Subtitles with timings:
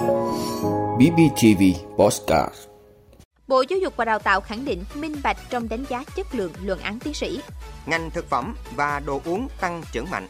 [0.00, 1.62] BBTV
[1.96, 2.54] Postcard
[3.48, 6.52] Bộ Giáo dục và Đào tạo khẳng định minh bạch trong đánh giá chất lượng
[6.62, 7.40] luận án tiến sĩ.
[7.86, 10.26] Ngành thực phẩm và đồ uống tăng trưởng mạnh.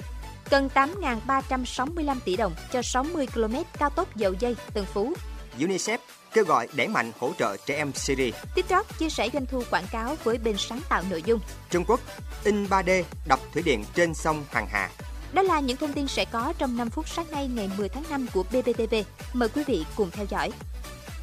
[0.51, 5.13] Cần 8.365 tỷ đồng cho 60 km cao tốc dầu dây Tân Phú.
[5.59, 5.99] UNICEF
[6.33, 8.31] kêu gọi đẩy mạnh hỗ trợ trẻ em Syria.
[8.55, 11.41] TikTok chia sẻ doanh thu quảng cáo với bên sáng tạo nội dung.
[11.71, 12.01] Trung Quốc
[12.45, 14.91] in 3D đập thủy điện trên sông Hoàng Hà.
[15.33, 18.05] Đó là những thông tin sẽ có trong 5 phút sáng nay ngày 10 tháng
[18.11, 18.95] 5 của BBTV.
[19.33, 20.51] Mời quý vị cùng theo dõi.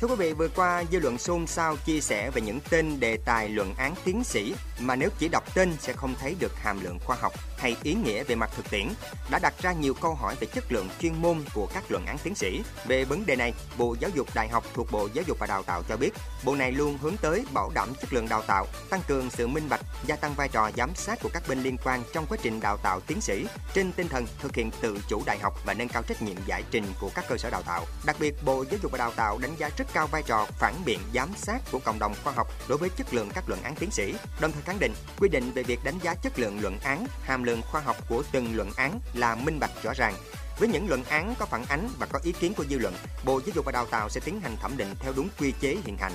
[0.01, 3.17] Thưa quý vị, vừa qua dư luận xôn xao chia sẻ về những tên đề
[3.25, 6.83] tài luận án tiến sĩ mà nếu chỉ đọc tên sẽ không thấy được hàm
[6.83, 8.87] lượng khoa học hay ý nghĩa về mặt thực tiễn,
[9.29, 12.17] đã đặt ra nhiều câu hỏi về chất lượng chuyên môn của các luận án
[12.23, 12.61] tiến sĩ.
[12.85, 15.63] Về vấn đề này, Bộ Giáo dục Đại học thuộc Bộ Giáo dục và Đào
[15.63, 19.01] tạo cho biết, Bộ này luôn hướng tới bảo đảm chất lượng đào tạo, tăng
[19.07, 22.03] cường sự minh bạch, gia tăng vai trò giám sát của các bên liên quan
[22.13, 25.39] trong quá trình đào tạo tiến sĩ trên tinh thần thực hiện tự chủ đại
[25.39, 27.85] học và nâng cao trách nhiệm giải trình của các cơ sở đào tạo.
[28.05, 30.73] Đặc biệt, Bộ Giáo dục và Đào tạo đánh giá rất cao vai trò phản
[30.86, 33.76] biện giám sát của cộng đồng khoa học đối với chất lượng các luận án
[33.76, 36.79] tiến sĩ, đồng thời khẳng định quy định về việc đánh giá chất lượng luận
[36.84, 40.13] án, hàm lượng khoa học của từng luận án là minh bạch rõ ràng.
[40.60, 42.94] Với những luận án có phản ánh và có ý kiến của dư luận,
[43.26, 45.77] Bộ Giáo dục và Đào tạo sẽ tiến hành thẩm định theo đúng quy chế
[45.85, 46.13] hiện hành.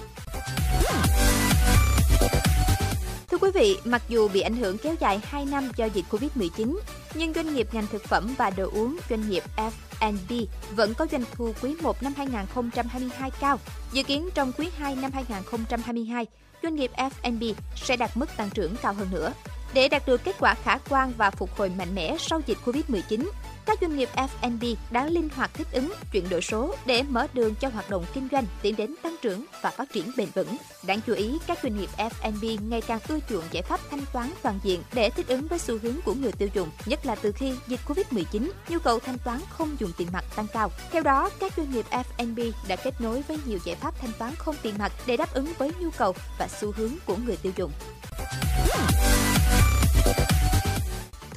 [3.31, 6.79] Thưa quý vị, mặc dù bị ảnh hưởng kéo dài 2 năm do dịch Covid-19,
[7.15, 10.33] nhưng doanh nghiệp ngành thực phẩm và đồ uống doanh nghiệp F&B
[10.77, 13.59] vẫn có doanh thu quý 1 năm 2022 cao.
[13.93, 16.27] Dự kiến trong quý 2 năm 2022,
[16.63, 17.43] doanh nghiệp F&B
[17.77, 19.33] sẽ đạt mức tăng trưởng cao hơn nữa.
[19.75, 23.31] Để đạt được kết quả khả quan và phục hồi mạnh mẽ sau dịch Covid-19,
[23.67, 27.55] các doanh nghiệp F&B đã linh hoạt thích ứng, chuyển đổi số để mở đường
[27.55, 30.57] cho hoạt động kinh doanh tiến đến tăng trưởng và phát triển bền vững.
[30.87, 34.31] Đáng chú ý, các doanh nghiệp F&B ngày càng ưa chuộng giải pháp thanh toán
[34.43, 37.33] toàn diện để thích ứng với xu hướng của người tiêu dùng, nhất là từ
[37.33, 40.71] khi dịch Covid-19, nhu cầu thanh toán không dùng tiền mặt tăng cao.
[40.93, 44.35] Theo đó, các doanh nghiệp F&B đã kết nối với nhiều giải pháp thanh toán
[44.35, 47.53] không tiền mặt để đáp ứng với nhu cầu và xu hướng của người tiêu
[47.57, 47.73] dùng.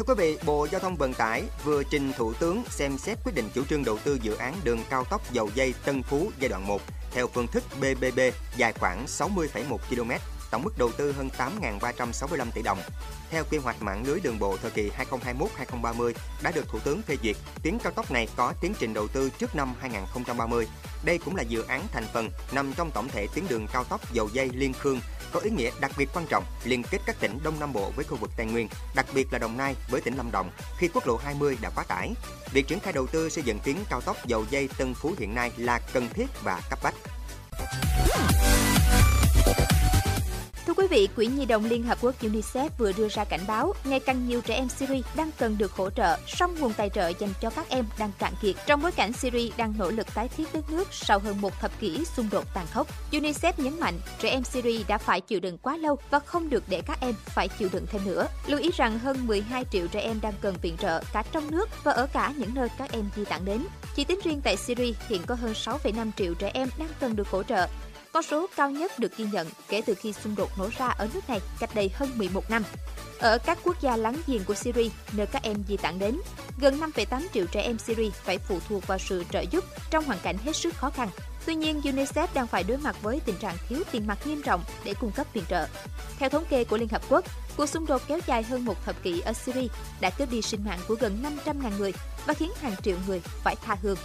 [0.08, 3.36] Thưa quý vị, Bộ Giao thông Vận tải vừa trình Thủ tướng xem xét quyết
[3.36, 6.50] định chủ trương đầu tư dự án đường cao tốc dầu dây Tân Phú giai
[6.50, 8.20] đoạn 1 theo phương thức BBB
[8.58, 10.12] dài khoảng 60,1 km,
[10.52, 12.80] tổng mức đầu tư hơn 8.365 tỷ đồng.
[13.30, 14.92] Theo quy hoạch mạng lưới đường bộ thời kỳ
[15.72, 16.14] 2021-2030
[16.44, 19.30] đã được Thủ tướng phê duyệt, tuyến cao tốc này có tiến trình đầu tư
[19.30, 20.68] trước năm 2030.
[21.04, 24.14] Đây cũng là dự án thành phần nằm trong tổng thể tuyến đường cao tốc
[24.14, 25.00] dầu dây Liên Khương
[25.32, 28.06] có ý nghĩa đặc biệt quan trọng liên kết các tỉnh Đông Nam Bộ với
[28.06, 31.08] khu vực Tây Nguyên, đặc biệt là Đồng Nai với tỉnh Lâm Đồng khi quốc
[31.08, 32.14] lộ 20 đã quá tải.
[32.52, 35.36] Việc triển khai đầu tư xây dựng tuyến cao tốc dầu dây Tân Phú hiện
[35.36, 36.96] nay là cần thiết và cấp bách.
[40.68, 43.74] Thưa quý vị, Quỹ Nhi đồng Liên Hợp Quốc UNICEF vừa đưa ra cảnh báo
[43.84, 47.12] ngày càng nhiều trẻ em Syria đang cần được hỗ trợ, song nguồn tài trợ
[47.20, 50.28] dành cho các em đang cạn kiệt trong bối cảnh Syria đang nỗ lực tái
[50.28, 52.88] thiết đất nước sau hơn một thập kỷ xung đột tàn khốc.
[53.12, 56.64] UNICEF nhấn mạnh trẻ em Syria đã phải chịu đựng quá lâu và không được
[56.68, 58.28] để các em phải chịu đựng thêm nữa.
[58.48, 61.70] Lưu ý rằng hơn 12 triệu trẻ em đang cần viện trợ cả trong nước
[61.84, 63.66] và ở cả những nơi các em di tản đến.
[63.96, 67.30] Chỉ tính riêng tại Syria hiện có hơn 6,5 triệu trẻ em đang cần được
[67.30, 67.68] hỗ trợ
[68.16, 71.08] con số cao nhất được ghi nhận kể từ khi xung đột nổ ra ở
[71.14, 72.64] nước này cách đây hơn 11 năm.
[73.20, 76.18] Ở các quốc gia láng giềng của Syria, nơi các em di tản đến,
[76.60, 80.20] gần 5,8 triệu trẻ em Syria phải phụ thuộc vào sự trợ giúp trong hoàn
[80.24, 81.10] cảnh hết sức khó khăn.
[81.46, 84.64] Tuy nhiên, UNICEF đang phải đối mặt với tình trạng thiếu tiền mặt nghiêm trọng
[84.84, 85.68] để cung cấp viện trợ.
[86.20, 87.26] Theo thống kê của Liên Hợp Quốc,
[87.58, 89.68] cuộc xung đột kéo dài hơn một thập kỷ ở Syria
[90.02, 91.94] đã cướp đi sinh mạng của gần 500.000 người
[92.26, 93.98] và khiến hàng triệu người phải tha hương.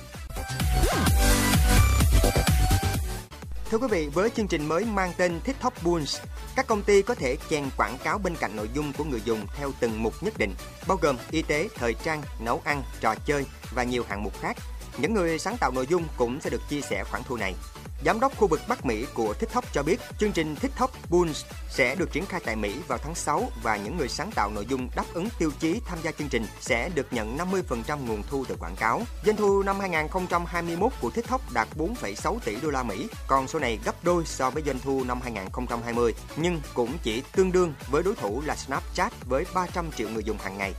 [3.71, 6.21] Thưa quý vị, với chương trình mới mang tên TikTok Bulls,
[6.57, 9.47] các công ty có thể chèn quảng cáo bên cạnh nội dung của người dùng
[9.57, 10.55] theo từng mục nhất định,
[10.89, 14.57] bao gồm y tế, thời trang, nấu ăn, trò chơi và nhiều hạng mục khác.
[14.99, 17.55] Những người sáng tạo nội dung cũng sẽ được chia sẻ khoản thu này.
[18.05, 21.95] Giám đốc khu vực Bắc Mỹ của TikTok cho biết chương trình TikTok Bulls sẽ
[21.95, 24.89] được triển khai tại Mỹ vào tháng 6 và những người sáng tạo nội dung
[24.97, 28.57] đáp ứng tiêu chí tham gia chương trình sẽ được nhận 50% nguồn thu từ
[28.61, 29.03] quảng cáo.
[29.27, 33.79] Doanh thu năm 2021 của TikTok đạt 4,6 tỷ đô la Mỹ, còn số này
[33.85, 38.15] gấp đôi so với doanh thu năm 2020, nhưng cũng chỉ tương đương với đối
[38.15, 40.73] thủ là Snapchat với 300 triệu người dùng hàng ngày.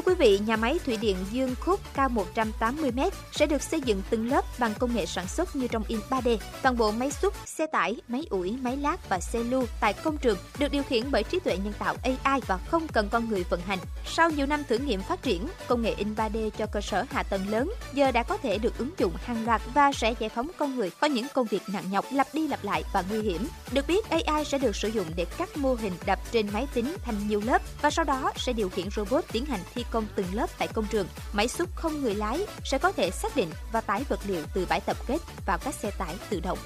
[0.00, 3.00] Thưa quý vị, nhà máy thủy điện Dương Khúc cao 180 m
[3.32, 6.36] sẽ được xây dựng từng lớp bằng công nghệ sản xuất như trong in 3D.
[6.62, 10.16] Toàn bộ máy xúc, xe tải, máy ủi, máy lát và xe lưu tại công
[10.16, 13.44] trường được điều khiển bởi trí tuệ nhân tạo AI và không cần con người
[13.50, 13.78] vận hành.
[14.06, 17.22] Sau nhiều năm thử nghiệm phát triển, công nghệ in 3D cho cơ sở hạ
[17.22, 20.50] tầng lớn giờ đã có thể được ứng dụng hàng loạt và sẽ giải phóng
[20.58, 23.48] con người có những công việc nặng nhọc lặp đi lặp lại và nguy hiểm.
[23.72, 26.96] Được biết, AI sẽ được sử dụng để cắt mô hình đập trên máy tính
[27.02, 30.26] thành nhiều lớp và sau đó sẽ điều khiển robot tiến hành thi công từng
[30.32, 33.80] lớp tại công trường, máy xúc không người lái sẽ có thể xác định và
[33.80, 36.58] tải vật liệu từ bãi tập kết vào các xe tải tự động.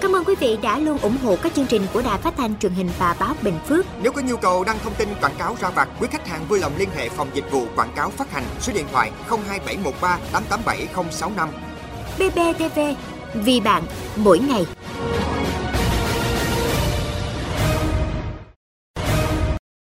[0.00, 2.58] Cảm ơn quý vị đã luôn ủng hộ các chương trình của Đài Phát thanh
[2.58, 3.86] truyền hình và báo Bình Phước.
[4.02, 6.58] Nếu có nhu cầu đăng thông tin quảng cáo ra vặt, quý khách hàng vui
[6.58, 11.48] lòng liên hệ phòng dịch vụ quảng cáo phát hành số điện thoại 02713 887065.
[12.18, 12.80] BBTV,
[13.34, 13.82] vì bạn,
[14.16, 14.66] mỗi ngày.